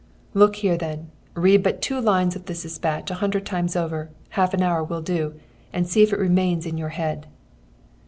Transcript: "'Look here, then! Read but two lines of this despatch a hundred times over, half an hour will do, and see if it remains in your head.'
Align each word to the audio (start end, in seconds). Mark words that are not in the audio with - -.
"'Look 0.33 0.55
here, 0.55 0.77
then! 0.77 1.11
Read 1.35 1.61
but 1.61 1.79
two 1.79 2.01
lines 2.01 2.35
of 2.35 2.47
this 2.47 2.63
despatch 2.63 3.11
a 3.11 3.21
hundred 3.21 3.45
times 3.45 3.75
over, 3.75 4.09
half 4.29 4.51
an 4.55 4.63
hour 4.63 4.83
will 4.83 5.03
do, 5.03 5.35
and 5.71 5.87
see 5.87 6.01
if 6.01 6.11
it 6.11 6.17
remains 6.17 6.65
in 6.65 6.75
your 6.75 6.89
head.' 6.89 7.27